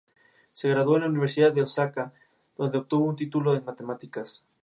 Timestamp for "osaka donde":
1.61-2.79